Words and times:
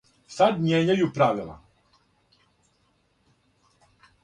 Сад 0.35 0.55
мијењају 0.61 1.03
правила. 1.17 1.59